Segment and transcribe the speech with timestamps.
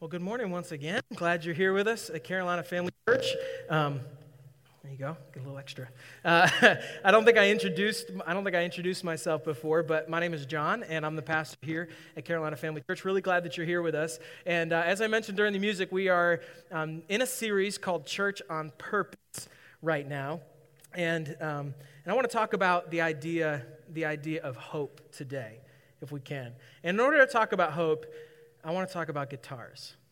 [0.00, 1.00] Well, good morning once again.
[1.16, 3.34] Glad you're here with us at Carolina Family Church.
[3.68, 3.98] Um,
[4.84, 5.16] there you go.
[5.32, 5.88] Get a little extra.
[6.24, 6.48] Uh,
[7.04, 8.12] I don't think I introduced.
[8.24, 11.22] I don't think I introduced myself before, but my name is John, and I'm the
[11.22, 13.04] pastor here at Carolina Family Church.
[13.04, 14.20] Really glad that you're here with us.
[14.46, 18.06] And uh, as I mentioned during the music, we are um, in a series called
[18.06, 19.48] Church on Purpose
[19.82, 20.42] right now,
[20.94, 21.74] and um,
[22.04, 25.58] and I want to talk about the idea the idea of hope today,
[26.00, 26.52] if we can.
[26.84, 28.06] And in order to talk about hope.
[28.68, 29.94] I want to talk about guitars.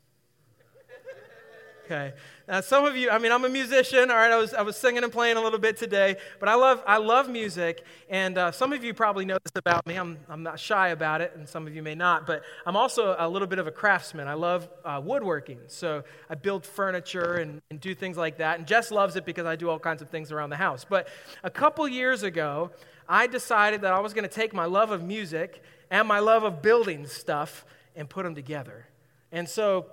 [1.85, 2.15] Okay.
[2.49, 4.33] Now, some of you, I mean, I'm a musician, all right?
[4.33, 6.97] I was, I was singing and playing a little bit today, but I love, I
[6.97, 9.95] love music, and uh, some of you probably know this about me.
[9.95, 13.15] I'm, I'm not shy about it, and some of you may not, but I'm also
[13.17, 14.27] a little bit of a craftsman.
[14.27, 18.67] I love uh, woodworking, so I build furniture and, and do things like that, and
[18.67, 20.85] Jess loves it because I do all kinds of things around the house.
[20.85, 21.07] But
[21.45, 22.73] a couple years ago,
[23.09, 26.43] I decided that I was going to take my love of music and my love
[26.43, 27.65] of building stuff
[27.97, 28.87] and put them together.
[29.33, 29.87] And so,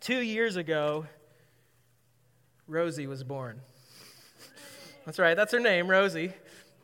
[0.00, 1.06] two years ago,
[2.66, 3.60] Rosie was born.
[5.04, 6.32] That's right, that's her name, Rosie.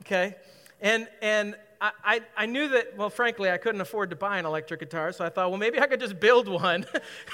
[0.03, 0.37] Okay?
[0.81, 4.47] And, and I, I, I, knew that, well, frankly, I couldn't afford to buy an
[4.47, 6.87] electric guitar, so I thought, well, maybe I could just build one.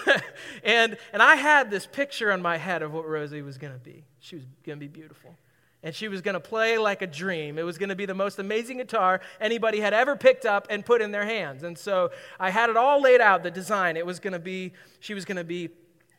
[0.64, 3.78] and, and I had this picture in my head of what Rosie was going to
[3.78, 4.04] be.
[4.20, 5.36] She was going to be beautiful
[5.86, 7.60] and she was going to play like a dream.
[7.60, 10.84] It was going to be the most amazing guitar anybody had ever picked up and
[10.84, 11.62] put in their hands.
[11.62, 13.96] And so I had it all laid out, the design.
[13.96, 15.68] It was going to be, she was going to be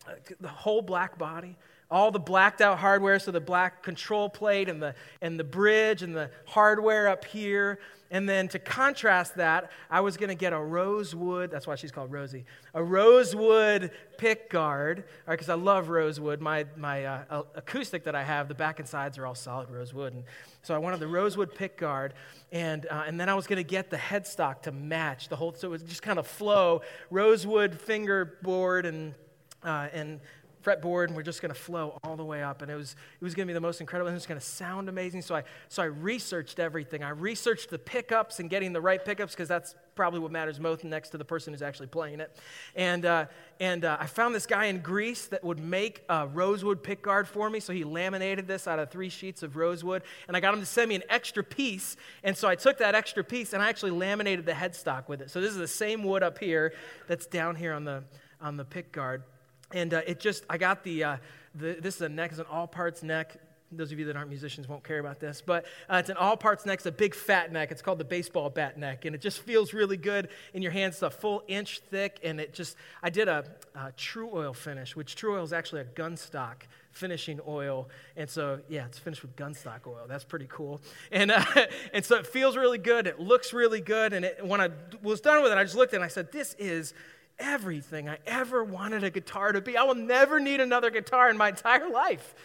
[0.08, 1.58] uh, the whole black body,
[1.90, 6.04] all the blacked out hardware, so the black control plate and the, and the bridge
[6.04, 7.80] and the hardware up here.
[8.10, 11.92] And then to contrast that, I was going to get a rosewood, that's why she's
[11.92, 16.40] called Rosie, a rosewood pick guard, because I love rosewood.
[16.40, 20.14] My, my uh, acoustic that I have, the back and sides are all solid rosewood.
[20.14, 20.24] And
[20.64, 22.14] so I wanted the rosewood pick guard.
[22.52, 25.54] And, uh, and then I was going to get the headstock to match the whole,
[25.54, 29.16] so it would just kind of flow rosewood fingerboard and,
[29.64, 30.22] uh, and
[30.64, 32.62] fretboard and we're just going to flow all the way up.
[32.62, 34.46] And it was it was going to be the most incredible it was going to
[34.46, 35.22] sound amazing.
[35.22, 37.04] So i so i researched everything.
[37.04, 40.84] I researched the pickups and getting the right pickups because that's probably what matters most
[40.84, 42.38] next to the person who's actually playing it.
[42.76, 43.26] And uh,
[43.60, 47.50] and uh, i found this guy in greece that would make a rosewood pickguard for
[47.50, 50.04] me so he laminated this out of three sheets of rosewood.
[50.28, 52.96] And i got him to send me an extra piece and so i took that
[52.96, 55.30] extra piece and i actually laminated the headstock with it.
[55.30, 56.74] So this is the same wood up here
[57.08, 58.04] that's down here on the
[58.42, 59.24] on the pickguard
[59.72, 61.18] and uh, it just, I got the, uh,
[61.56, 63.38] the, this is a neck, it's an Allparts neck.
[63.70, 66.66] Those of you that aren't musicians won't care about this, but uh, it's an Allparts
[66.66, 66.80] neck.
[66.80, 67.70] It's a big fat neck.
[67.70, 70.96] It's called the baseball bat neck, and it just feels really good in your hands.
[70.96, 73.44] It's a full inch thick, and it just, I did a,
[73.76, 76.62] a Tru-Oil finish, which Tru-Oil is actually a gunstock
[76.98, 77.90] finishing oil.
[78.16, 80.06] And so, yeah, it's finished with gunstock oil.
[80.08, 80.82] That's pretty cool.
[81.12, 81.44] And, uh,
[81.94, 83.08] and so it feels really good.
[83.08, 84.14] It looks really good.
[84.14, 84.70] And it, when I
[85.02, 86.94] was done with it, I just looked and I said, this is
[87.40, 89.78] everything I ever wanted a guitar to be.
[89.78, 92.36] I will never need another guitar in my entire life.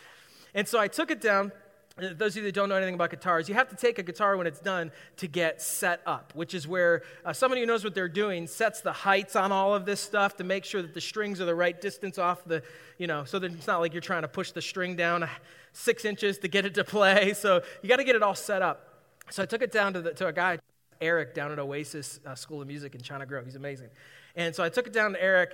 [0.54, 1.52] And so I took it down.
[1.98, 4.38] Those of you that don't know anything about guitars, you have to take a guitar
[4.38, 7.94] when it's done to get set up, which is where uh, somebody who knows what
[7.94, 11.00] they're doing sets the heights on all of this stuff to make sure that the
[11.02, 12.62] strings are the right distance off the,
[12.96, 15.28] you know, so that it's not like you're trying to push the string down
[15.74, 17.34] six inches to get it to play.
[17.42, 18.88] So you got to get it all set up.
[19.30, 20.58] So I took it down to, the, to a guy,
[21.00, 23.44] Eric, down at Oasis uh, School of Music in China Grove.
[23.44, 23.88] He's amazing.
[24.36, 25.52] And so I took it down to Eric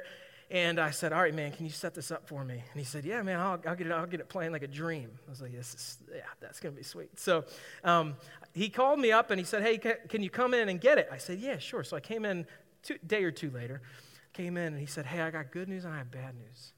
[0.50, 2.54] and I said, All right, man, can you set this up for me?
[2.54, 4.68] And he said, Yeah, man, I'll, I'll get, it, I'll get it playing like a
[4.68, 5.10] dream.
[5.26, 7.18] I was like, Yes, yeah, that's going to be sweet.
[7.18, 7.44] So
[7.84, 8.16] um,
[8.54, 10.98] he called me up and he said, Hey, can, can, you come in and get
[10.98, 11.08] it?
[11.12, 11.84] I said, Yeah, sure.
[11.84, 12.46] So I came in
[12.88, 13.82] a day or two later,
[14.32, 16.72] came in and he said, Hey, I got good news and I have bad news.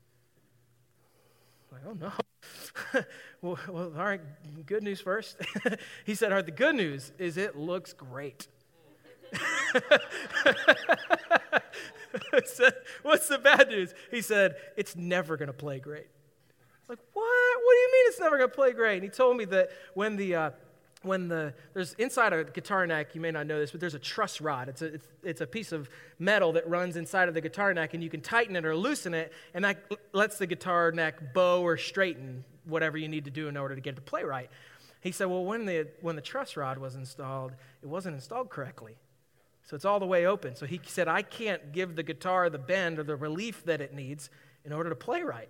[1.71, 3.05] I'm like, oh no.
[3.43, 4.21] well, well, all right,
[4.67, 5.37] good news first.
[6.05, 8.49] he said, All right, the good news is it looks great.
[13.03, 13.95] What's the bad news?
[14.11, 16.07] He said, It's never going to play great.
[16.89, 17.57] Like, what?
[17.63, 18.97] What do you mean it's never going to play great?
[18.97, 20.51] And he told me that when the, uh,
[21.03, 24.01] when the, there's inside a guitar neck, you may not know this, but there's a
[24.01, 24.69] truss rod.
[24.69, 27.95] It's a, it's, it's a piece of metal that runs inside of the guitar neck,
[27.95, 29.79] and you can tighten it or loosen it, and that
[30.13, 33.81] lets the guitar neck bow or straighten whatever you need to do in order to
[33.81, 34.51] get it to play right.
[35.01, 38.97] He said, Well, when the, when the truss rod was installed, it wasn't installed correctly.
[39.71, 40.57] So it's all the way open.
[40.57, 43.95] So he said, I can't give the guitar the bend or the relief that it
[43.95, 44.29] needs
[44.65, 45.49] in order to play right.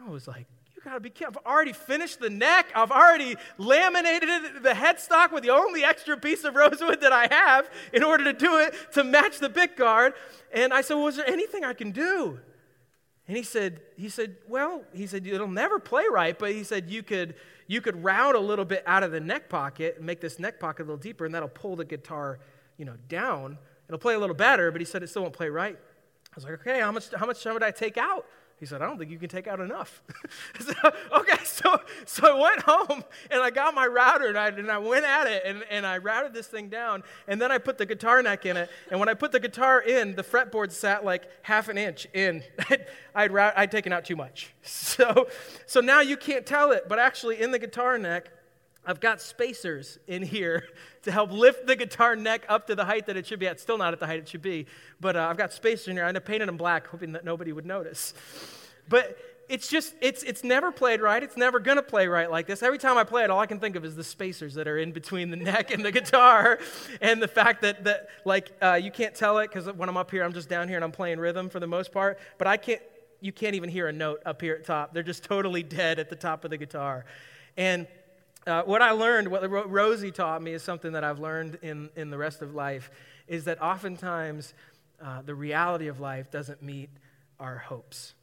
[0.00, 1.42] I was like, you gotta be careful.
[1.44, 2.72] I've already finished the neck.
[2.74, 7.68] I've already laminated the headstock with the only extra piece of rosewood that I have
[7.92, 10.14] in order to do it to match the pick guard.
[10.50, 12.40] And I said, well, Was there anything I can do?
[13.28, 16.88] And he said, he said, well, he said, it'll never play right, but he said
[16.88, 17.34] you could
[17.66, 20.58] you could route a little bit out of the neck pocket and make this neck
[20.58, 22.38] pocket a little deeper, and that'll pull the guitar
[22.76, 23.58] you know, down.
[23.88, 25.76] It'll play a little better, but he said it still won't play right.
[25.76, 28.26] I was like, okay, how much, how much should I take out?
[28.58, 30.02] He said, I don't think you can take out enough.
[30.60, 30.72] so,
[31.12, 34.78] okay, so, so I went home and I got my router and I, and I
[34.78, 37.86] went at it and, and I routed this thing down and then I put the
[37.86, 38.70] guitar neck in it.
[38.90, 42.42] And when I put the guitar in, the fretboard sat like half an inch in.
[43.14, 44.52] I'd, route, I'd taken out too much.
[44.94, 45.26] So,
[45.66, 48.30] so now you can't tell it, but actually in the guitar neck,
[48.86, 50.68] I've got spacers in here
[51.02, 53.60] to help lift the guitar neck up to the height that it should be at.
[53.60, 54.66] Still not at the height it should be,
[55.00, 56.04] but uh, I've got spacers in here.
[56.04, 58.14] I painted them black, hoping that nobody would notice.
[58.86, 59.16] But
[59.48, 61.22] it's just, it's, it's never played right.
[61.22, 62.62] It's never going to play right like this.
[62.62, 64.78] Every time I play it, all I can think of is the spacers that are
[64.78, 66.58] in between the neck and the guitar.
[67.00, 70.10] And the fact that, that like, uh, you can't tell it because when I'm up
[70.10, 72.18] here, I'm just down here and I'm playing rhythm for the most part.
[72.38, 72.82] But I can't,
[73.20, 74.92] you can't even hear a note up here at top.
[74.92, 77.04] They're just totally dead at the top of the guitar.
[77.56, 77.86] And
[78.46, 82.10] uh, what I learned, what Rosie taught me, is something that I've learned in, in
[82.10, 82.90] the rest of life,
[83.26, 84.54] is that oftentimes
[85.02, 86.90] uh, the reality of life doesn't meet
[87.40, 88.14] our hopes.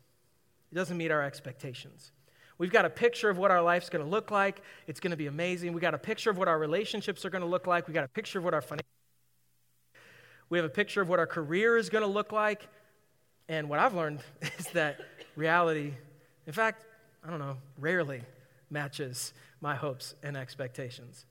[0.72, 2.12] It doesn't meet our expectations.
[2.58, 4.62] We've got a picture of what our life's going to look like.
[4.86, 5.74] It's going to be amazing.
[5.74, 7.88] We've got a picture of what our relationships are going to look like.
[7.88, 8.86] We've got a picture of what our financial
[10.52, 12.68] we have a picture of what our career is going to look like.
[13.48, 14.20] And what I've learned
[14.60, 15.00] is that
[15.36, 15.94] reality,
[16.46, 16.86] in fact,
[17.26, 18.22] I don't know, rarely
[18.70, 21.26] matches my hopes and expectations.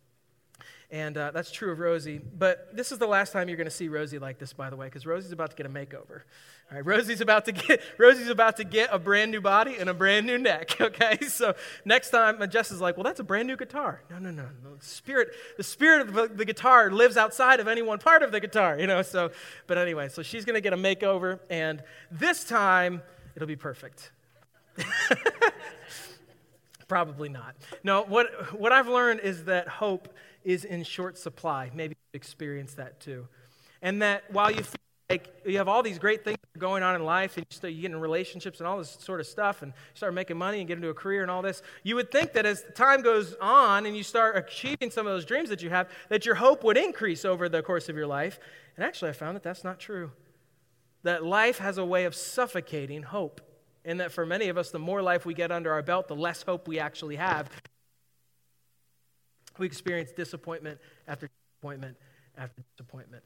[0.93, 2.19] And uh, that's true of Rosie.
[2.19, 4.77] But this is the last time you're going to see Rosie like this, by the
[4.77, 6.23] way, because Rosie's about to get a makeover.
[6.71, 9.89] All right, Rosie's about to get Rosie's about to get a brand new body and
[9.89, 10.77] a brand new neck.
[10.91, 11.55] Okay, so
[11.85, 14.75] next time, Jess is like, "Well, that's a brand new guitar." No, no, no, no.
[14.77, 18.33] The spirit, the spirit of the, the guitar lives outside of any one part of
[18.33, 19.03] the guitar, you know.
[19.03, 19.31] So,
[19.67, 23.03] but anyway, so she's going to get a makeover, and this time
[23.37, 24.11] it'll be perfect.
[26.91, 27.55] Probably not.
[27.85, 31.71] No, what, what I've learned is that hope is in short supply.
[31.73, 33.29] Maybe you've experienced that too.
[33.81, 34.75] And that while you feel
[35.09, 37.83] like you have all these great things going on in life and you, start, you
[37.83, 40.67] get in relationships and all this sort of stuff and you start making money and
[40.67, 43.87] get into a career and all this, you would think that as time goes on
[43.87, 46.77] and you start achieving some of those dreams that you have, that your hope would
[46.77, 48.41] increase over the course of your life.
[48.75, 50.11] And actually, I found that that's not true.
[51.05, 53.41] That life has a way of suffocating hope
[53.85, 56.17] and that for many of us, the more life we get under our belt, the
[56.17, 57.49] less hope we actually have.
[59.59, 60.79] We experience disappointment
[61.09, 61.97] after disappointment
[62.37, 63.23] after disappointment.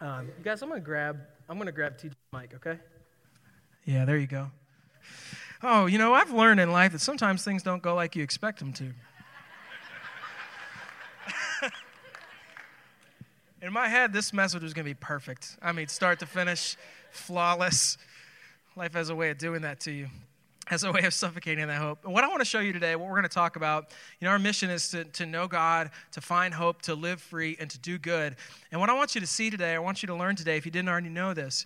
[0.00, 1.20] Um, you guys, I'm gonna grab.
[1.48, 2.54] I'm gonna grab TJ mic.
[2.54, 2.78] Okay.
[3.84, 4.50] Yeah, there you go.
[5.62, 8.60] Oh, you know, I've learned in life that sometimes things don't go like you expect
[8.60, 8.84] them to.
[13.62, 15.56] in my head, this message was to be perfect.
[15.60, 16.76] I mean, start to finish,
[17.10, 17.98] flawless.
[18.78, 20.06] Life has a way of doing that to you
[20.68, 22.04] has a way of suffocating that hope.
[22.04, 23.90] And what I want to show you today, what we're going to talk about,
[24.20, 27.56] you know, our mission is to, to know God, to find hope, to live free,
[27.58, 28.36] and to do good.
[28.70, 30.66] And what I want you to see today, I want you to learn today, if
[30.66, 31.64] you didn't already know this,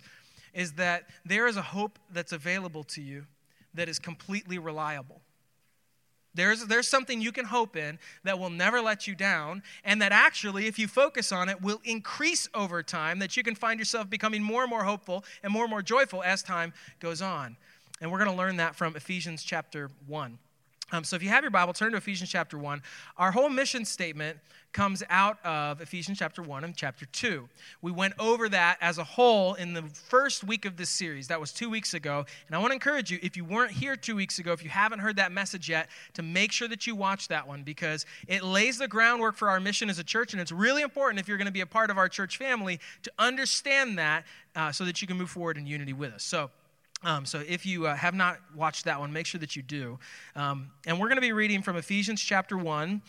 [0.53, 3.25] is that there is a hope that's available to you
[3.73, 5.21] that is completely reliable.
[6.35, 10.11] There's, there's something you can hope in that will never let you down, and that
[10.11, 14.09] actually, if you focus on it, will increase over time, that you can find yourself
[14.09, 17.55] becoming more and more hopeful and more and more joyful as time goes on.
[18.01, 20.37] And we're going to learn that from Ephesians chapter 1.
[20.93, 22.83] Um, so if you have your Bible, turn to Ephesians chapter 1.
[23.17, 24.37] Our whole mission statement
[24.73, 27.49] comes out of Ephesians chapter 1 and chapter 2.
[27.81, 31.27] We went over that as a whole in the first week of this series.
[31.29, 32.25] That was two weeks ago.
[32.45, 34.69] And I want to encourage you, if you weren't here two weeks ago, if you
[34.69, 38.43] haven't heard that message yet, to make sure that you watch that one because it
[38.43, 40.33] lays the groundwork for our mission as a church.
[40.33, 42.79] And it's really important if you're going to be a part of our church family
[43.01, 46.23] to understand that uh, so that you can move forward in unity with us.
[46.23, 46.51] So,
[47.03, 49.99] um, so if you uh, have not watched that one, make sure that you do.
[50.35, 53.01] Um, and we're going to be reading from Ephesians chapter 1,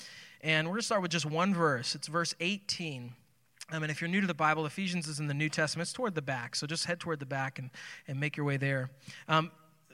[0.43, 1.95] and we're going to start with just one verse.
[1.95, 3.13] It's verse 18.
[3.73, 5.87] Um, and if you're new to the Bible, Ephesians is in the New Testament.
[5.87, 7.71] It's toward the back, so just head toward the back and,
[8.09, 8.91] and make your way there.
[9.29, 9.51] Um,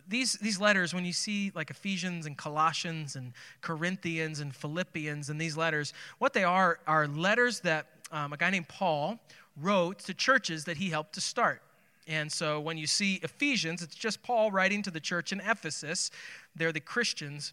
[0.09, 5.41] these, these letters, when you see like Ephesians and Colossians and Corinthians and Philippians and
[5.41, 9.21] these letters, what they are are letters that um, a guy named Paul
[9.57, 11.63] wrote to churches that he helped to start.
[12.11, 16.11] And so when you see Ephesians, it's just Paul writing to the church in Ephesus.
[16.57, 17.53] They're the Christians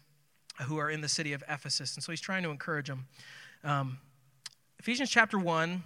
[0.62, 1.94] who are in the city of Ephesus.
[1.94, 3.06] And so he's trying to encourage them.
[3.62, 3.98] Um,
[4.80, 5.84] Ephesians chapter 1,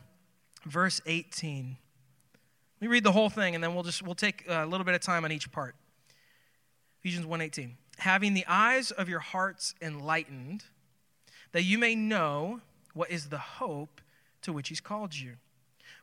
[0.65, 1.77] verse 18.
[2.81, 4.95] Let me read the whole thing and then we'll just we'll take a little bit
[4.95, 5.77] of time on each part.
[7.01, 7.77] Ephesians 1:18.
[7.99, 10.65] Having the eyes of your hearts enlightened,
[11.53, 12.63] that you may know
[12.95, 14.01] what is the hope
[14.41, 15.37] to which he's called you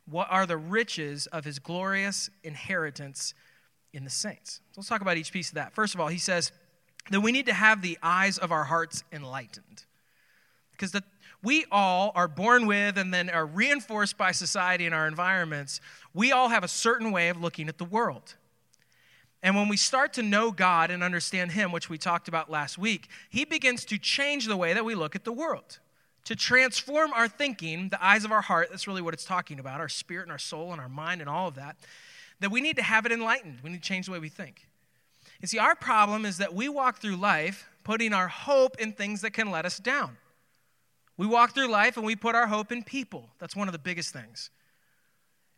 [0.09, 3.33] what are the riches of his glorious inheritance
[3.93, 4.61] in the saints?
[4.71, 5.73] So let's talk about each piece of that.
[5.73, 6.51] First of all, he says
[7.11, 9.85] that we need to have the eyes of our hearts enlightened.
[10.71, 11.03] Because the,
[11.43, 15.81] we all are born with and then are reinforced by society and our environments.
[16.13, 18.35] We all have a certain way of looking at the world.
[19.41, 22.77] And when we start to know God and understand Him, which we talked about last
[22.77, 25.79] week, He begins to change the way that we look at the world,
[26.29, 28.67] to transform our thinking, the eyes of our heart.
[28.69, 31.29] That's really what it's talking about our spirit and our soul and our mind and
[31.29, 31.75] all of that.
[32.39, 33.61] That we need to have it enlightened.
[33.63, 34.67] We need to change the way we think.
[35.41, 39.21] You see, our problem is that we walk through life putting our hope in things
[39.21, 40.17] that can let us down.
[41.17, 43.31] We walk through life and we put our hope in people.
[43.39, 44.51] That's one of the biggest things.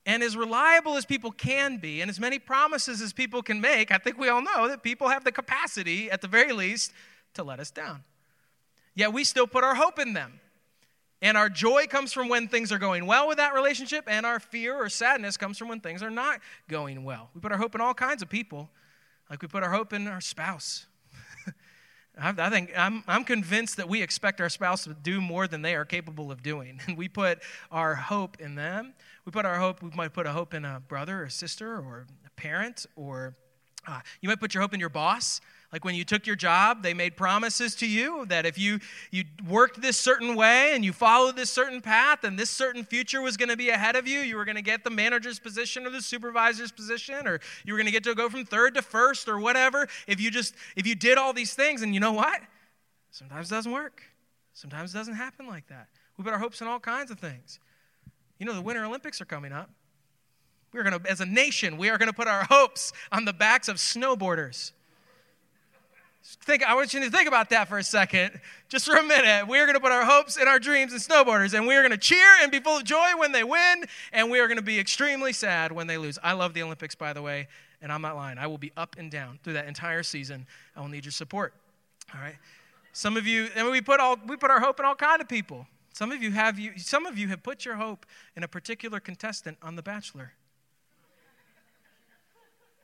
[0.06, 3.92] And as reliable as people can be, and as many promises as people can make,
[3.92, 6.94] I think we all know that people have the capacity, at the very least,
[7.34, 8.06] to let us down.
[8.96, 10.40] Yet we still put our hope in them.
[11.22, 14.40] And our joy comes from when things are going well with that relationship, and our
[14.40, 17.30] fear or sadness comes from when things are not going well.
[17.36, 18.70] We put our hope in all kinds of people,
[19.30, 20.88] like we put our hope in our spouse.
[22.18, 25.76] I think I'm, I'm convinced that we expect our spouse to do more than they
[25.76, 26.80] are capable of doing.
[26.88, 27.40] And we put
[27.72, 28.94] our hope in them.
[29.26, 32.08] We put our hope, we might put a hope in a brother or sister or
[32.26, 33.36] a parent, or
[33.88, 35.40] uh, you might put your hope in your boss.
[35.72, 39.24] Like when you took your job, they made promises to you that if you, you
[39.48, 43.38] worked this certain way and you followed this certain path and this certain future was
[43.38, 45.90] going to be ahead of you, you were going to get the manager's position or
[45.90, 49.30] the supervisor's position, or you were going to get to go from third to first
[49.30, 49.88] or whatever.
[50.08, 52.42] If you just, if you did all these things, and you know what?
[53.12, 54.04] Sometimes it doesn't work.
[54.54, 55.88] Sometimes it doesn't happen like that.
[56.18, 57.60] We put our hopes in all kinds of things.
[58.40, 59.70] You know, the Winter Olympics are coming up.
[60.74, 63.34] We're going to, as a nation, we are going to put our hopes on the
[63.34, 64.74] backs of snowboarders.
[66.24, 69.48] Think, I want you to think about that for a second, just for a minute.
[69.48, 71.82] We are going to put our hopes and our dreams in snowboarders, and we are
[71.82, 74.58] going to cheer and be full of joy when they win, and we are going
[74.58, 76.20] to be extremely sad when they lose.
[76.22, 77.48] I love the Olympics, by the way,
[77.82, 78.38] and I'm not lying.
[78.38, 80.46] I will be up and down through that entire season.
[80.76, 81.54] I will need your support.
[82.14, 82.36] All right.
[82.94, 85.28] Some of you, and we put all we put our hope in all kind of
[85.28, 85.66] people.
[85.94, 86.78] Some of you have you.
[86.78, 90.34] Some of you have put your hope in a particular contestant on The Bachelor.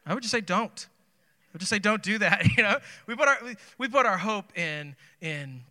[0.06, 0.88] I would just say don't.
[1.58, 2.46] We'll just say, don't do that.
[2.56, 3.40] You know, we put our,
[3.80, 5.62] we put our hope in, in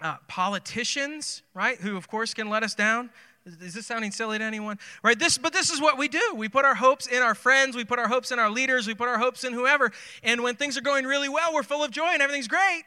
[0.00, 3.10] uh, politicians, right, who of course can let us down.
[3.44, 4.78] Is this sounding silly to anyone?
[5.02, 5.18] Right?
[5.18, 6.20] This, but this is what we do.
[6.36, 8.94] We put our hopes in our friends, we put our hopes in our leaders, we
[8.94, 9.90] put our hopes in whoever.
[10.22, 12.84] And when things are going really well, we're full of joy and everything's great.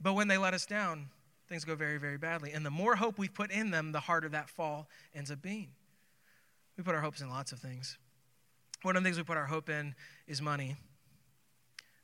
[0.00, 1.08] But when they let us down,
[1.48, 2.52] things go very, very badly.
[2.52, 5.70] And the more hope we put in them, the harder that fall ends up being.
[6.76, 7.98] We put our hopes in lots of things.
[8.82, 9.96] One of the things we put our hope in
[10.28, 10.76] is money.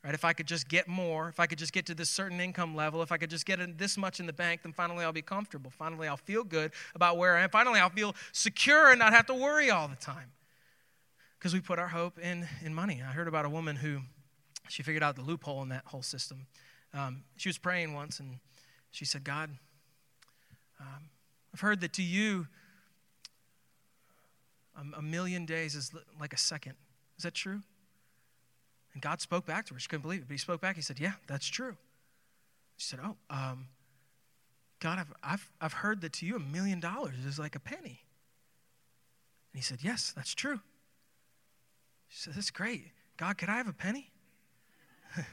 [0.04, 0.12] Right?
[0.12, 2.76] If I could just get more, if I could just get to this certain income
[2.76, 5.22] level, if I could just get this much in the bank, then finally I'll be
[5.22, 5.70] comfortable.
[5.70, 7.48] Finally I'll feel good about where I am.
[7.48, 10.32] Finally I'll feel secure and not have to worry all the time.
[11.38, 13.02] Because we put our hope in, in money.
[13.02, 14.00] I heard about a woman who
[14.68, 16.46] she figured out the loophole in that whole system.
[16.92, 18.40] Um, she was praying once and
[18.90, 19.50] she said, God,
[20.80, 21.08] um,
[21.54, 22.46] I've heard that to you,
[24.76, 26.74] a, a million days is like a second.
[27.16, 27.62] Is that true?
[28.94, 29.80] And God spoke back to her.
[29.80, 30.76] She couldn't believe it, but He spoke back.
[30.76, 31.76] He said, Yeah, that's true.
[32.76, 33.66] She said, Oh, um,
[34.80, 38.00] God, I've, I've, I've heard that to you a million dollars is like a penny.
[39.52, 40.60] And he said, Yes, that's true.
[42.08, 42.86] She said, That's great.
[43.16, 44.10] God, could I have a penny?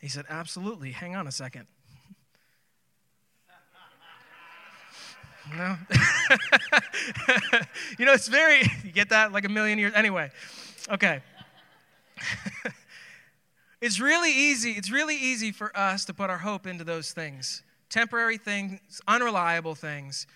[0.00, 0.92] he said, Absolutely.
[0.92, 1.66] Hang on a second.
[5.56, 5.76] no.
[7.98, 9.32] you know, it's very, you get that?
[9.32, 9.92] Like a million years.
[9.94, 10.30] Anyway,
[10.88, 11.22] okay.
[13.80, 14.72] it's really easy.
[14.72, 19.74] It's really easy for us to put our hope into those things temporary things, unreliable
[19.74, 20.28] things.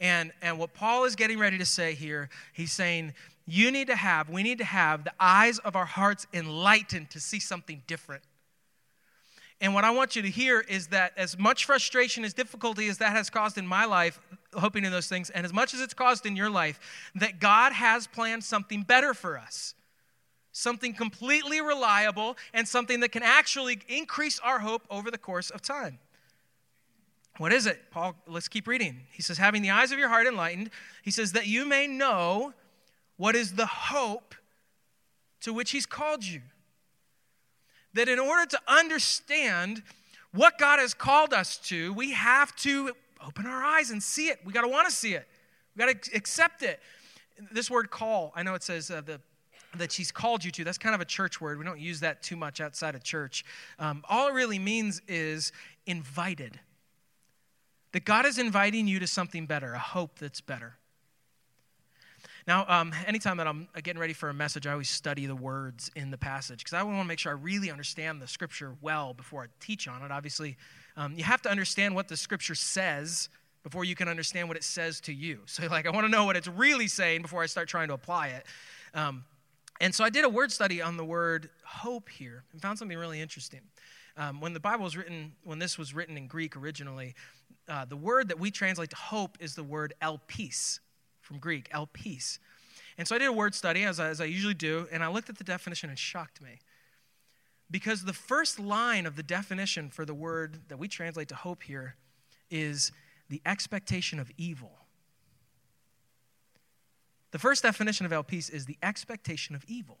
[0.00, 3.14] And, and what Paul is getting ready to say here, he's saying,
[3.46, 7.20] you need to have, we need to have the eyes of our hearts enlightened to
[7.20, 8.22] see something different.
[9.60, 12.98] And what I want you to hear is that as much frustration, as difficulty as
[12.98, 14.20] that has caused in my life,
[14.52, 16.78] hoping in those things, and as much as it's caused in your life,
[17.14, 19.74] that God has planned something better for us
[20.56, 25.60] something completely reliable, and something that can actually increase our hope over the course of
[25.60, 25.98] time.
[27.36, 27.90] What is it?
[27.90, 29.02] Paul, let's keep reading.
[29.10, 30.70] He says, having the eyes of your heart enlightened,
[31.02, 32.54] he says, that you may know
[33.18, 34.34] what is the hope
[35.42, 36.40] to which he's called you.
[37.92, 39.82] That in order to understand
[40.32, 42.92] what God has called us to, we have to
[43.26, 44.38] open our eyes and see it.
[44.42, 45.28] We got to want to see it.
[45.74, 46.80] We got to accept it.
[47.52, 49.20] This word call, I know it says uh, the
[49.78, 50.64] that she's called you to.
[50.64, 51.58] That's kind of a church word.
[51.58, 53.44] We don't use that too much outside of church.
[53.78, 55.52] Um, all it really means is
[55.86, 56.58] invited.
[57.92, 60.74] That God is inviting you to something better, a hope that's better.
[62.46, 65.90] Now, um, anytime that I'm getting ready for a message, I always study the words
[65.96, 69.14] in the passage because I want to make sure I really understand the scripture well
[69.14, 70.12] before I teach on it.
[70.12, 70.56] Obviously,
[70.96, 73.28] um, you have to understand what the scripture says
[73.64, 75.40] before you can understand what it says to you.
[75.46, 77.94] So, like, I want to know what it's really saying before I start trying to
[77.94, 78.46] apply it.
[78.94, 79.24] Um,
[79.80, 82.96] And so I did a word study on the word hope here and found something
[82.96, 83.60] really interesting.
[84.16, 87.14] Um, when the Bible was written, when this was written in Greek originally,
[87.68, 90.80] uh, the word that we translate to hope is the word elpis
[91.20, 92.38] from Greek, elpis.
[92.98, 95.08] And so I did a word study, as I, as I usually do, and I
[95.08, 96.60] looked at the definition and shocked me.
[97.70, 101.64] Because the first line of the definition for the word that we translate to hope
[101.64, 101.96] here
[102.50, 102.92] is
[103.28, 104.85] the expectation of evil.
[107.36, 109.98] The first definition of elpis is the expectation of evil.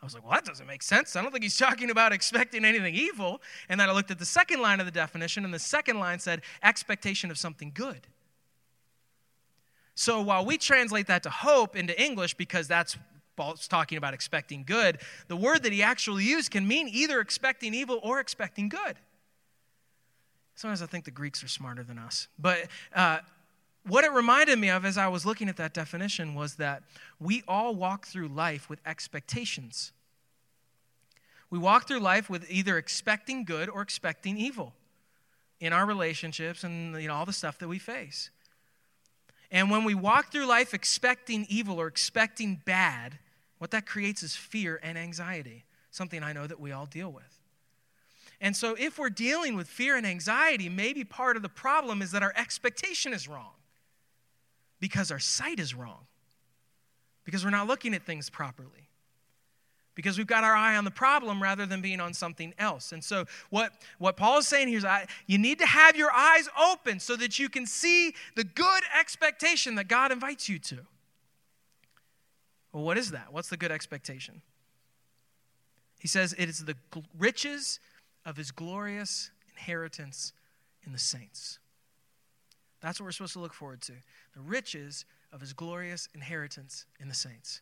[0.00, 1.16] I was like, well, that doesn't make sense.
[1.16, 3.42] I don't think he's talking about expecting anything evil.
[3.68, 6.20] And then I looked at the second line of the definition, and the second line
[6.20, 8.06] said expectation of something good.
[9.96, 12.96] So while we translate that to hope into English because that's
[13.34, 17.74] Paul's talking about expecting good, the word that he actually used can mean either expecting
[17.74, 18.94] evil or expecting good.
[20.54, 22.28] Sometimes I think the Greeks are smarter than us.
[22.38, 23.18] But uh,
[23.88, 26.82] what it reminded me of as I was looking at that definition was that
[27.18, 29.92] we all walk through life with expectations.
[31.50, 34.74] We walk through life with either expecting good or expecting evil
[35.60, 38.30] in our relationships and you know, all the stuff that we face.
[39.50, 43.18] And when we walk through life expecting evil or expecting bad,
[43.56, 47.24] what that creates is fear and anxiety, something I know that we all deal with.
[48.40, 52.12] And so, if we're dealing with fear and anxiety, maybe part of the problem is
[52.12, 53.57] that our expectation is wrong
[54.80, 56.06] because our sight is wrong,
[57.24, 58.88] because we're not looking at things properly,
[59.94, 62.92] because we've got our eye on the problem rather than being on something else.
[62.92, 66.12] And so, what, what Paul is saying here is I, you need to have your
[66.12, 70.78] eyes open so that you can see the good expectation that God invites you to.
[72.72, 73.32] Well, what is that?
[73.32, 74.42] What's the good expectation?
[75.98, 76.76] He says it is the
[77.18, 77.80] riches
[78.24, 80.32] of his glorious inheritance
[80.86, 81.58] in the saints.
[82.80, 83.92] That's what we're supposed to look forward to
[84.34, 87.60] the riches of his glorious inheritance in the saints.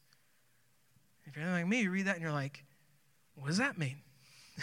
[1.25, 2.65] If you're like me, you read that and you're like,
[3.35, 3.97] what does that mean?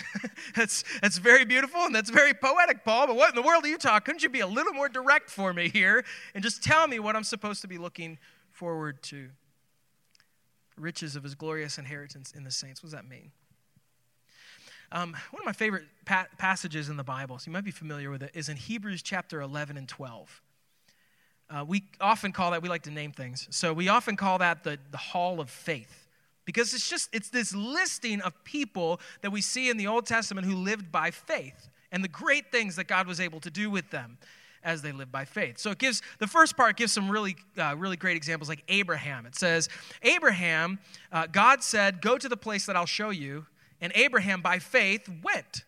[0.55, 3.67] that's, that's very beautiful and that's very poetic, Paul, but what in the world are
[3.67, 4.05] you talking?
[4.05, 7.15] Couldn't you be a little more direct for me here and just tell me what
[7.15, 8.17] I'm supposed to be looking
[8.51, 9.29] forward to?
[10.77, 12.81] Riches of his glorious inheritance in the saints.
[12.81, 13.31] What does that mean?
[14.91, 18.09] Um, one of my favorite pa- passages in the Bible, so you might be familiar
[18.09, 20.41] with it, is in Hebrews chapter 11 and 12.
[21.53, 23.47] Uh, we often call that, we like to name things.
[23.51, 26.07] So we often call that the, the hall of faith
[26.45, 30.47] because it's just, it's this listing of people that we see in the Old Testament
[30.47, 33.91] who lived by faith and the great things that God was able to do with
[33.91, 34.17] them
[34.63, 35.59] as they lived by faith.
[35.59, 39.25] So it gives, the first part gives some really, uh, really great examples like Abraham.
[39.25, 39.69] It says,
[40.01, 40.79] Abraham,
[41.11, 43.45] uh, God said, go to the place that I'll show you.
[43.79, 45.65] And Abraham, by faith, went.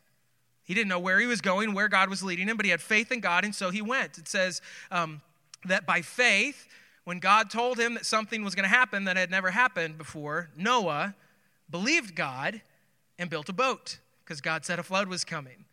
[0.63, 2.81] He didn't know where he was going, where God was leading him, but he had
[2.81, 4.17] faith in God, and so he went.
[4.17, 5.21] It says, um,
[5.67, 6.67] that by faith,
[7.03, 10.49] when God told him that something was going to happen that had never happened before,
[10.57, 11.15] Noah
[11.69, 12.61] believed God
[13.19, 15.65] and built a boat because God said a flood was coming.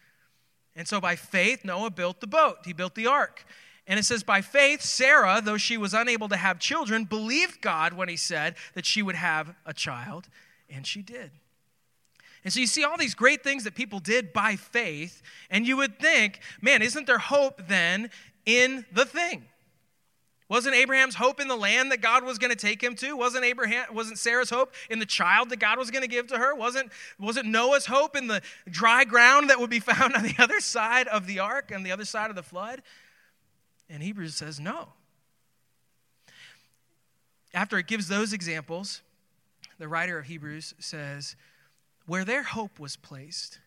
[0.77, 3.45] And so by faith, Noah built the boat, he built the ark.
[3.87, 7.95] And it says, by faith, Sarah, though she was unable to have children, believed God
[7.95, 10.29] when he said that she would have a child,
[10.71, 11.33] and she did.
[12.45, 15.77] And so you see all these great things that people did by faith, and you
[15.77, 18.11] would think, man, isn't there hope then
[18.47, 19.47] in the thing?
[20.53, 23.17] Wasn't Abraham's hope in the land that God was going to take him to?
[23.17, 26.37] Wasn't Abraham wasn't Sarah's hope in the child that God was going to give to
[26.37, 26.55] her?
[26.55, 30.61] Wasn't wasn't Noah's hope in the dry ground that would be found on the other
[30.61, 32.83] side of the ark and the other side of the flood?
[33.89, 34.89] And Hebrews says no.
[37.55, 39.01] After it gives those examples,
[39.79, 41.35] the writer of Hebrews says,
[42.05, 43.59] where their hope was placed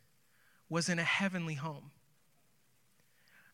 [0.70, 1.90] was in a heavenly home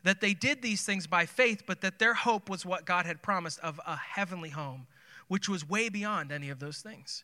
[0.03, 3.21] that they did these things by faith, but that their hope was what God had
[3.21, 4.87] promised of a heavenly home,
[5.27, 7.23] which was way beyond any of those things.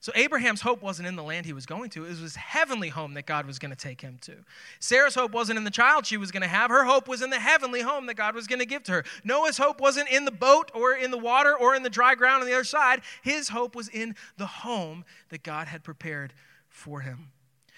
[0.00, 2.90] So Abraham's hope wasn't in the land he was going to, it was his heavenly
[2.90, 4.34] home that God was going to take him to.
[4.78, 7.30] Sarah's hope wasn't in the child she was going to have, her hope was in
[7.30, 9.04] the heavenly home that God was going to give to her.
[9.24, 12.42] Noah's hope wasn't in the boat or in the water or in the dry ground
[12.42, 16.34] on the other side, his hope was in the home that God had prepared
[16.68, 17.30] for him.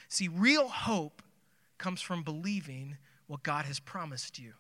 [0.08, 1.22] See, real hope
[1.78, 2.96] comes from believing
[3.28, 4.54] what God has promised you.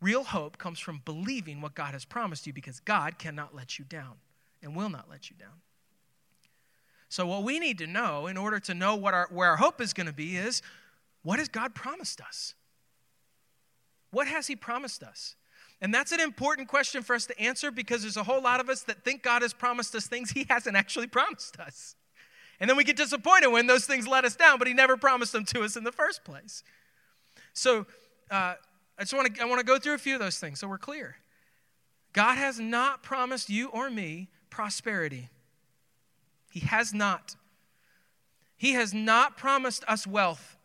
[0.00, 3.84] Real hope comes from believing what God has promised you because God cannot let you
[3.84, 4.14] down
[4.62, 5.60] and will not let you down.
[7.08, 9.80] So, what we need to know in order to know what our, where our hope
[9.80, 10.62] is going to be is
[11.22, 12.54] what has God promised us?
[14.10, 15.36] What has He promised us?
[15.80, 18.68] And that's an important question for us to answer because there's a whole lot of
[18.68, 21.96] us that think God has promised us things He hasn't actually promised us.
[22.60, 25.32] And then we get disappointed when those things let us down, but He never promised
[25.32, 26.62] them to us in the first place.
[27.54, 27.86] So
[28.30, 28.54] uh,
[28.98, 30.68] I just want to I want to go through a few of those things so
[30.68, 31.16] we're clear.
[32.12, 35.30] God has not promised you or me prosperity.
[36.50, 37.34] He has not.
[38.56, 40.56] He has not promised us wealth.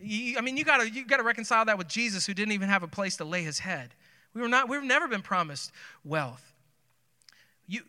[0.00, 2.88] I mean, you gotta, you gotta reconcile that with Jesus, who didn't even have a
[2.88, 3.94] place to lay his head.
[4.32, 5.72] We were not, we've never been promised
[6.04, 6.52] wealth.
[7.66, 7.82] You,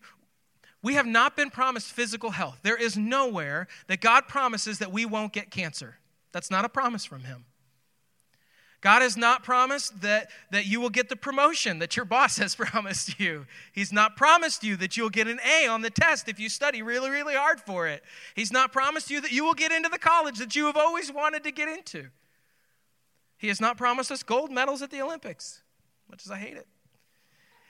[0.82, 2.60] we have not been promised physical health.
[2.64, 6.00] There is nowhere that God promises that we won't get cancer.
[6.32, 7.46] That's not a promise from Him.
[8.82, 12.56] God has not promised that, that you will get the promotion that your boss has
[12.56, 13.46] promised you.
[13.74, 16.82] He's not promised you that you'll get an A on the test if you study
[16.82, 18.04] really, really hard for it.
[18.36, 21.12] He's not promised you that you will get into the college that you have always
[21.12, 22.08] wanted to get into.
[23.38, 25.62] He has not promised us gold medals at the Olympics,
[26.10, 26.68] much as I hate it.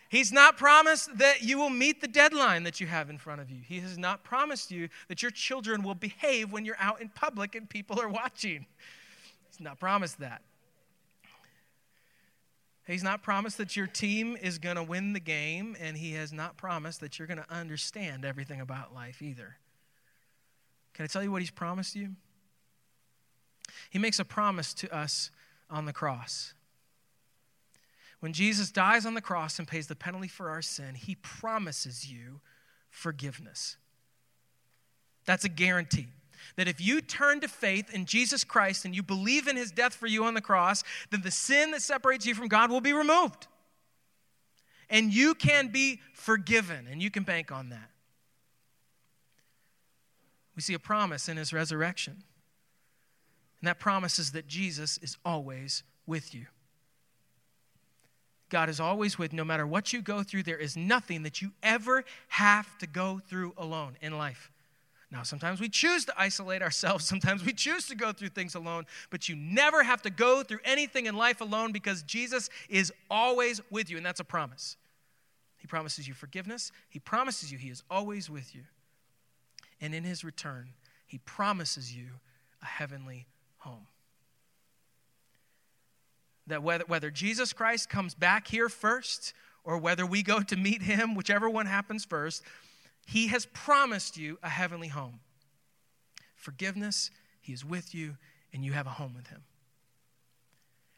[0.09, 3.51] He's not promised that you will meet the deadline that you have in front of
[3.51, 3.61] you.
[3.63, 7.53] He has not promised you that your children will behave when you're out in public
[7.53, 8.65] and people are watching.
[9.47, 10.41] He's not promised that.
[12.91, 16.34] He's not promised that your team is going to win the game, and he has
[16.34, 19.58] not promised that you're going to understand everything about life either.
[20.95, 22.10] Can I tell you what he's promised you?
[23.91, 25.30] He makes a promise to us
[25.69, 26.56] on the cross.
[28.21, 32.12] When Jesus dies on the cross and pays the penalty for our sin, he promises
[32.12, 32.41] you
[32.89, 33.78] forgiveness.
[35.25, 36.08] That's a guarantee.
[36.56, 39.93] That if you turn to faith in Jesus Christ and you believe in his death
[39.93, 42.93] for you on the cross, then the sin that separates you from God will be
[42.93, 43.47] removed.
[44.89, 47.89] And you can be forgiven, and you can bank on that.
[50.56, 52.23] We see a promise in his resurrection.
[53.62, 56.47] And that promise is that Jesus is always with you.
[58.49, 59.32] God is always with.
[59.32, 63.21] No matter what you go through, there is nothing that you ever have to go
[63.30, 64.52] through alone in life.
[65.11, 68.85] Now, sometimes we choose to isolate ourselves, sometimes we choose to go through things alone,
[69.09, 73.61] but you never have to go through anything in life alone because Jesus is always
[73.71, 74.77] with you, and that's a promise.
[75.57, 78.63] He promises you forgiveness, He promises you He is always with you.
[79.81, 80.69] And in His return,
[81.05, 82.07] He promises you
[82.61, 83.87] a heavenly home
[86.49, 90.81] that whether, whether Jesus Christ comes back here first or whether we go to meet
[90.81, 92.43] him, whichever one happens first,
[93.09, 95.19] he has promised you a heavenly home.
[96.35, 97.09] Forgiveness,
[97.41, 98.17] he is with you,
[98.53, 99.41] and you have a home with him.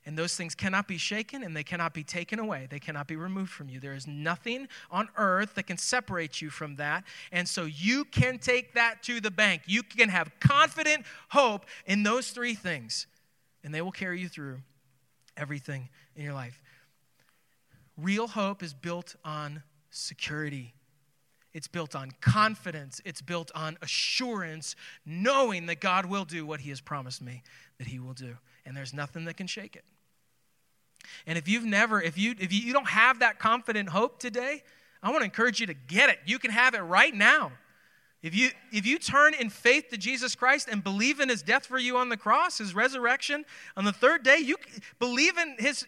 [0.06, 2.67] And those things cannot be shaken and they cannot be taken away.
[2.69, 3.80] They cannot be removed from you.
[3.80, 7.06] There is nothing on earth that can separate you from that.
[7.32, 9.62] And so you can take that to the bank.
[9.67, 13.08] You can have confident hope in those three things,
[13.63, 14.58] and they will carry you through
[15.38, 16.60] everything in your life.
[17.95, 20.74] Real hope is built on security.
[21.54, 23.02] It's built on confidence.
[23.04, 27.44] It's built on assurance, knowing that God will do what He has promised me
[27.78, 28.38] that He will do.
[28.66, 29.84] And there's nothing that can shake it.
[31.26, 34.64] And if you've never, if you if you don't have that confident hope today,
[35.04, 36.20] I want to encourage you to get it.
[36.26, 37.52] You can have it right now.
[38.22, 41.66] If you, if you turn in faith to Jesus Christ and believe in his death
[41.66, 44.58] for you on the cross, his resurrection on the third day, you
[45.00, 45.88] believe in his,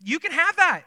[0.00, 0.84] you can have that.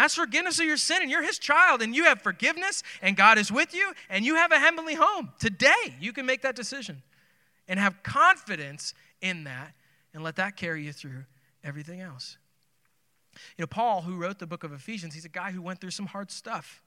[0.00, 3.36] Ask forgiveness of your sin, and you're his child, and you have forgiveness, and God
[3.36, 5.30] is with you, and you have a heavenly home.
[5.38, 7.02] Today, you can make that decision
[7.68, 9.74] and have confidence in that
[10.14, 11.26] and let that carry you through
[11.62, 12.38] everything else.
[13.58, 15.90] You know, Paul, who wrote the book of Ephesians, he's a guy who went through
[15.90, 16.82] some hard stuff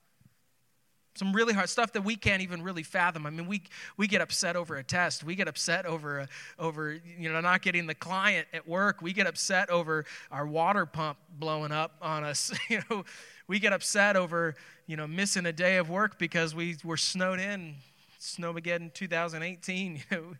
[1.15, 3.25] some really hard stuff that we can't even really fathom.
[3.25, 3.61] I mean, we,
[3.97, 5.23] we get upset over a test.
[5.23, 9.01] We get upset over, a, over you know, not getting the client at work.
[9.01, 12.51] We get upset over our water pump blowing up on us.
[12.69, 13.05] you know,
[13.47, 14.55] we get upset over,
[14.87, 17.75] you know, missing a day of work because we were snowed in,
[18.19, 20.01] Snowmageddon 2018.
[20.11, 20.35] You know,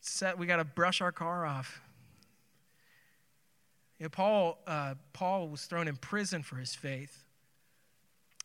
[0.00, 1.80] upset we got to brush our car off.
[3.98, 7.25] You know, Paul, uh, Paul was thrown in prison for his faith.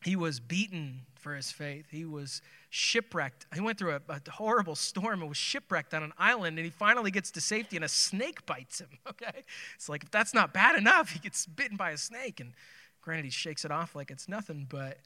[0.03, 1.85] He was beaten for his faith.
[1.91, 3.45] He was shipwrecked.
[3.53, 6.71] He went through a, a, horrible storm and was shipwrecked on an island, and he
[6.71, 8.89] finally gets to safety, and a snake bites him.
[9.07, 9.43] Okay?
[9.75, 12.39] It's like, if that's not bad enough, he gets bitten by a snake.
[12.39, 12.53] And
[13.01, 14.97] granted, he shakes it off like it's nothing, but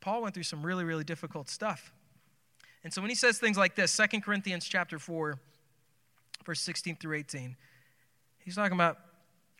[0.00, 1.92] Paul went through some really, really difficult stuff.
[2.84, 5.38] And so when he says things like this, 2 Corinthians chapter 4,
[6.44, 7.56] verse 16 through 18,
[8.38, 8.98] he's talking about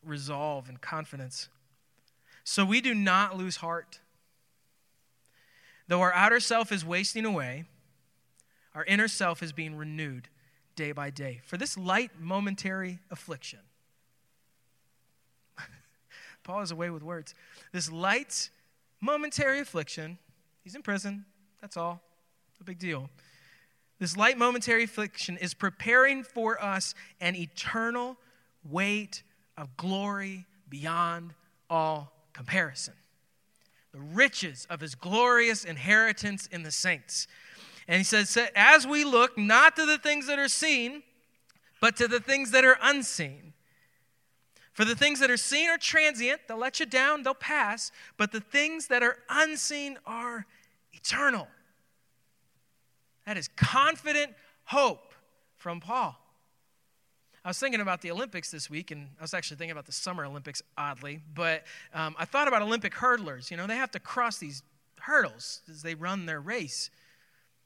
[0.04, 1.48] resolve and confidence.
[2.44, 4.00] So we do not lose heart.
[5.88, 7.64] Though our outer self is wasting away,
[8.74, 10.28] our inner self is being renewed
[10.74, 13.60] day by day for this light momentary affliction.
[16.42, 17.34] Paul is away with words.
[17.72, 18.50] This light
[19.00, 20.18] momentary affliction,
[20.62, 21.24] he's in prison,
[21.60, 22.02] that's all.
[22.60, 23.08] No big deal.
[23.98, 28.16] This light momentary affliction is preparing for us an eternal
[28.68, 29.22] weight
[29.56, 31.32] of glory beyond
[31.70, 32.94] all comparison
[33.96, 37.26] the riches of his glorious inheritance in the saints.
[37.88, 41.02] And he says, As we look not to the things that are seen,
[41.80, 43.54] but to the things that are unseen.
[44.72, 48.32] For the things that are seen are transient, they'll let you down, they'll pass, but
[48.32, 50.44] the things that are unseen are
[50.92, 51.48] eternal.
[53.24, 55.14] That is confident hope
[55.56, 56.18] from Paul.
[57.46, 59.92] I was thinking about the Olympics this week, and I was actually thinking about the
[59.92, 61.62] Summer Olympics, oddly, but
[61.94, 63.52] um, I thought about Olympic hurdlers.
[63.52, 64.64] You know, they have to cross these
[64.98, 66.90] hurdles as they run their race.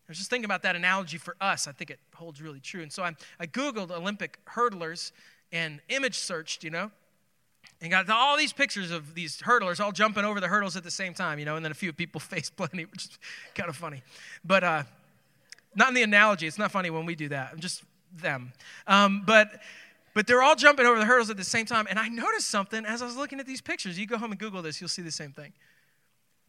[0.06, 1.66] I was just thinking about that analogy for us.
[1.66, 2.82] I think it holds really true.
[2.82, 5.12] And so I, I Googled Olympic hurdlers
[5.50, 6.90] and image searched, you know,
[7.80, 10.90] and got all these pictures of these hurdlers all jumping over the hurdles at the
[10.90, 13.18] same time, you know, and then a few people face planting, which is
[13.54, 14.02] kind of funny.
[14.44, 14.82] But uh,
[15.74, 16.46] not in the analogy.
[16.46, 17.48] It's not funny when we do that.
[17.50, 17.82] I'm just
[18.12, 18.52] them.
[18.86, 19.60] Um, but
[20.12, 21.86] but they're all jumping over the hurdles at the same time.
[21.88, 23.98] And I noticed something as I was looking at these pictures.
[23.98, 25.52] You go home and Google this, you'll see the same thing.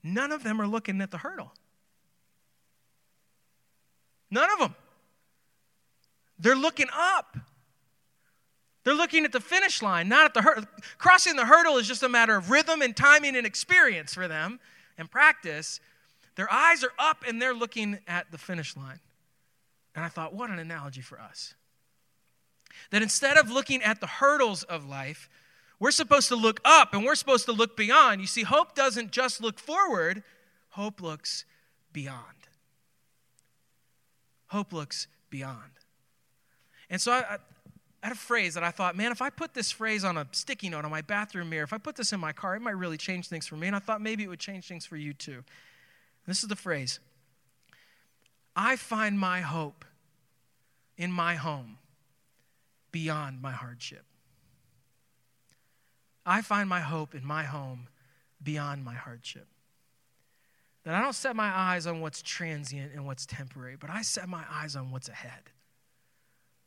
[0.03, 1.51] None of them are looking at the hurdle.
[4.31, 4.75] None of them.
[6.39, 7.37] They're looking up.
[8.83, 10.63] They're looking at the finish line, not at the hurdle.
[10.97, 14.59] Crossing the hurdle is just a matter of rhythm and timing and experience for them
[14.97, 15.79] and practice.
[16.35, 18.99] Their eyes are up and they're looking at the finish line.
[19.95, 21.53] And I thought, what an analogy for us.
[22.91, 25.29] That instead of looking at the hurdles of life,
[25.79, 28.21] we're supposed to look up and we're supposed to look beyond.
[28.21, 30.23] You see, hope doesn't just look forward,
[30.69, 31.43] hope looks
[31.91, 32.19] beyond.
[34.47, 35.71] Hope looks beyond.
[36.89, 37.37] And so I,
[38.03, 40.27] I had a phrase that I thought, man, if I put this phrase on a
[40.31, 42.77] sticky note on my bathroom mirror, if I put this in my car, it might
[42.77, 43.67] really change things for me.
[43.67, 45.43] And I thought maybe it would change things for you too.
[46.27, 46.99] This is the phrase
[48.55, 49.85] I find my hope
[50.97, 51.77] in my home
[52.91, 54.03] beyond my hardship.
[56.25, 57.87] I find my hope in my home
[58.43, 59.47] beyond my hardship.
[60.83, 64.27] That I don't set my eyes on what's transient and what's temporary, but I set
[64.27, 65.49] my eyes on what's ahead.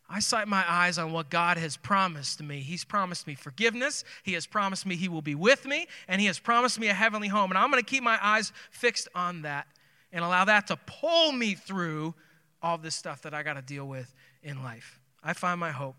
[0.09, 2.61] I set my eyes on what God has promised me.
[2.61, 4.05] He's promised me forgiveness.
[4.23, 6.94] He has promised me He will be with me, and He has promised me a
[6.94, 7.51] heavenly home.
[7.51, 9.66] And I'm going to keep my eyes fixed on that
[10.14, 12.14] and allow that to pull me through
[12.62, 15.00] all this stuff that I got to deal with in life.
[15.22, 15.96] I find my hope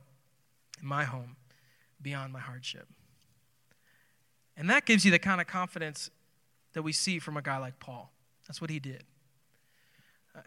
[0.82, 1.36] in my home
[2.02, 2.88] beyond my hardship.
[4.58, 6.10] And that gives you the kind of confidence
[6.74, 8.12] that we see from a guy like Paul.
[8.48, 9.04] That's what he did.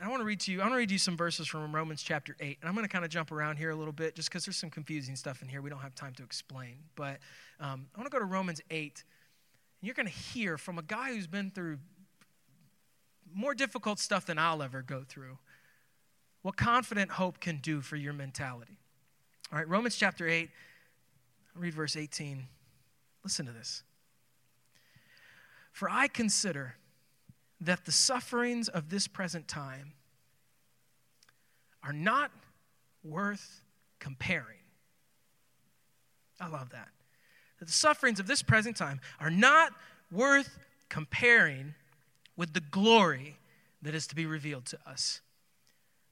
[0.02, 2.02] I want to read to you, I want to read you some verses from Romans
[2.02, 2.58] chapter 8.
[2.60, 4.56] And I'm going to kind of jump around here a little bit just because there's
[4.56, 6.76] some confusing stuff in here we don't have time to explain.
[6.94, 7.18] But
[7.60, 9.04] um, I want to go to Romans 8.
[9.80, 11.78] And you're going to hear from a guy who's been through
[13.34, 15.38] more difficult stuff than I'll ever go through
[16.42, 18.78] what confident hope can do for your mentality.
[19.52, 20.48] All right, Romans chapter 8,
[21.54, 22.46] read verse 18.
[23.24, 23.82] Listen to this.
[25.72, 26.76] For I consider
[27.60, 29.92] that the sufferings of this present time
[31.82, 32.30] are not
[33.02, 33.62] worth
[33.98, 34.58] comparing.
[36.40, 36.88] I love that.
[37.58, 39.72] That the sufferings of this present time are not
[40.12, 41.74] worth comparing
[42.38, 43.36] with the glory
[43.82, 45.20] that is to be revealed to us.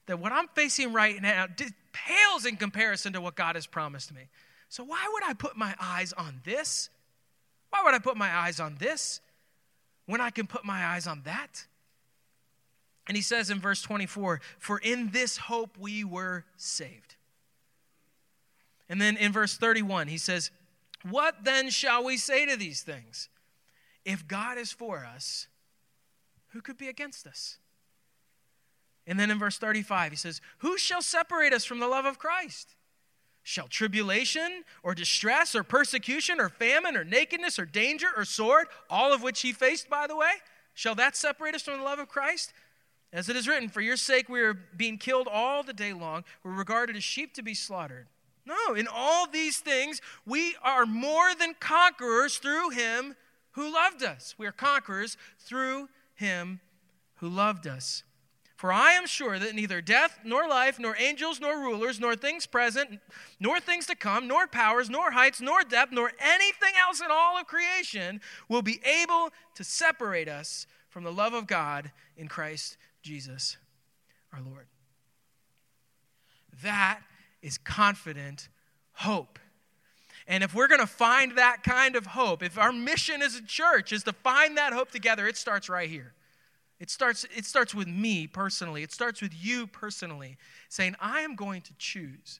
[0.05, 1.47] That what I'm facing right now
[1.91, 4.27] pales in comparison to what God has promised me.
[4.69, 6.89] So, why would I put my eyes on this?
[7.71, 9.21] Why would I put my eyes on this?
[10.07, 11.65] when I can put my eyes on that?
[13.07, 17.15] And he says in verse 24, For in this hope we were saved.
[18.89, 20.49] And then in verse 31, he says,
[21.07, 23.29] What then shall we say to these things?
[24.03, 25.47] If God is for us,
[26.49, 27.57] who could be against us?
[29.05, 32.19] And then in verse 35, he says, Who shall separate us from the love of
[32.19, 32.75] Christ?
[33.41, 39.13] Shall tribulation or distress or persecution or famine or nakedness or danger or sword, all
[39.13, 40.31] of which he faced, by the way,
[40.73, 42.51] shall that separate us from the love of Christ?
[43.13, 46.25] As it is written, For your sake we are being killed all the day long.
[46.43, 48.07] We're regarded as sheep to be slaughtered.
[48.45, 53.15] No, in all these things, we are more than conquerors through him
[53.51, 54.35] who loved us.
[54.37, 56.59] We are conquerors through him
[57.15, 58.03] who loved us.
[58.57, 62.47] For I am sure that neither death, nor life, nor angels, nor rulers, nor things
[62.47, 62.99] present,
[63.39, 67.37] nor things to come, nor powers, nor heights, nor depth, nor anything else in all
[67.37, 72.77] of creation will be able to separate us from the love of God in Christ
[73.03, 73.57] Jesus
[74.33, 74.65] our Lord.
[76.63, 77.01] That
[77.41, 78.49] is confident
[78.93, 79.37] hope.
[80.27, 83.41] And if we're going to find that kind of hope, if our mission as a
[83.41, 86.13] church is to find that hope together, it starts right here.
[86.79, 88.83] It starts, it starts with me personally.
[88.83, 90.37] It starts with you personally,
[90.69, 92.39] saying, I am going to choose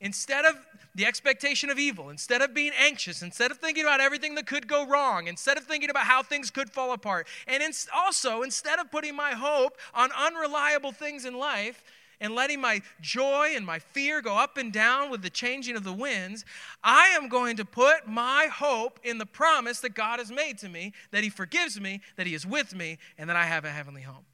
[0.00, 0.54] instead of
[0.94, 4.66] the expectation of evil, instead of being anxious, instead of thinking about everything that could
[4.66, 7.62] go wrong, instead of thinking about how things could fall apart, and
[7.94, 11.82] also instead of putting my hope on unreliable things in life,
[12.20, 15.84] and letting my joy and my fear go up and down with the changing of
[15.84, 16.44] the winds,
[16.82, 20.68] I am going to put my hope in the promise that God has made to
[20.68, 23.70] me that He forgives me, that He is with me, and that I have a
[23.70, 24.24] heavenly home.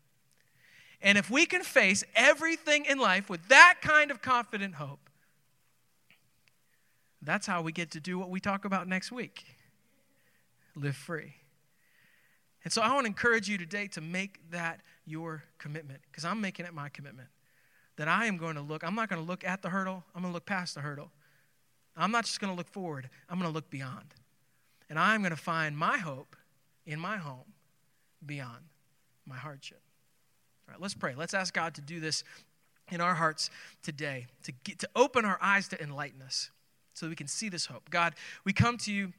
[1.00, 5.10] And if we can face everything in life with that kind of confident hope,
[7.20, 9.44] that's how we get to do what we talk about next week
[10.74, 11.34] live free.
[12.64, 16.40] And so I want to encourage you today to make that your commitment because I'm
[16.40, 17.28] making it my commitment
[17.96, 20.22] that I am going to look, I'm not going to look at the hurdle, I'm
[20.22, 21.10] going to look past the hurdle.
[21.96, 24.14] I'm not just going to look forward, I'm going to look beyond.
[24.88, 26.36] And I'm going to find my hope
[26.86, 27.52] in my home
[28.24, 28.64] beyond
[29.26, 29.80] my hardship.
[30.68, 31.14] All right, let's pray.
[31.14, 32.24] Let's ask God to do this
[32.90, 33.50] in our hearts
[33.82, 36.50] today, to, get, to open our eyes to enlighten us
[36.94, 37.88] so we can see this hope.
[37.90, 39.12] God, we come to you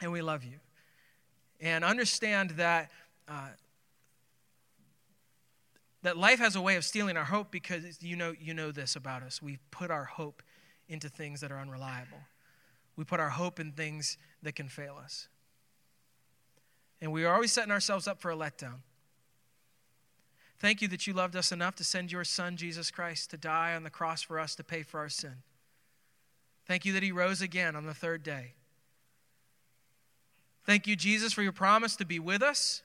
[0.00, 0.58] and we love you.
[1.60, 2.90] And understand that
[3.28, 3.48] uh,
[6.06, 8.94] that life has a way of stealing our hope because you know, you know this
[8.94, 9.42] about us.
[9.42, 10.40] We put our hope
[10.88, 12.20] into things that are unreliable.
[12.94, 15.26] We put our hope in things that can fail us.
[17.00, 18.82] And we are always setting ourselves up for a letdown.
[20.60, 23.74] Thank you that you loved us enough to send your Son, Jesus Christ, to die
[23.74, 25.42] on the cross for us to pay for our sin.
[26.66, 28.52] Thank you that he rose again on the third day.
[30.64, 32.82] Thank you, Jesus, for your promise to be with us.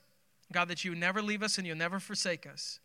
[0.52, 2.80] God, that you never leave us and you'll never forsake us.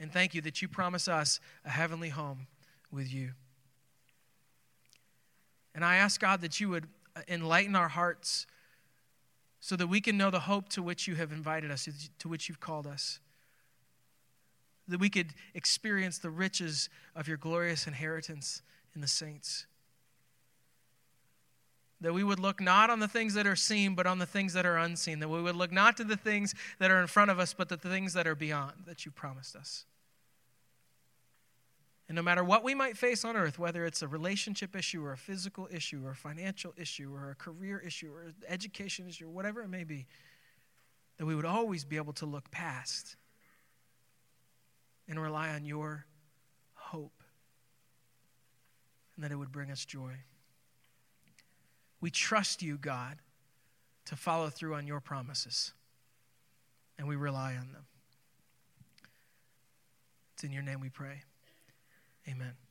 [0.00, 2.46] And thank you that you promise us a heavenly home
[2.90, 3.32] with you.
[5.74, 8.46] And I ask God that you would uh, enlighten our hearts
[9.60, 12.48] so that we can know the hope to which you have invited us, to which
[12.48, 13.18] you've called us.
[14.88, 18.62] That we could experience the riches of your glorious inheritance
[18.94, 19.66] in the saints.
[22.04, 24.52] That we would look not on the things that are seen, but on the things
[24.52, 25.20] that are unseen.
[25.20, 27.70] That we would look not to the things that are in front of us, but
[27.70, 29.86] the things that are beyond that you promised us.
[32.06, 35.12] And no matter what we might face on earth, whether it's a relationship issue or
[35.12, 39.26] a physical issue or a financial issue or a career issue or an education issue
[39.26, 40.06] or whatever it may be,
[41.16, 43.16] that we would always be able to look past
[45.08, 46.04] and rely on your
[46.74, 47.22] hope
[49.16, 50.12] and that it would bring us joy.
[52.04, 53.16] We trust you, God,
[54.04, 55.72] to follow through on your promises,
[56.98, 57.86] and we rely on them.
[60.34, 61.22] It's in your name we pray.
[62.28, 62.63] Amen.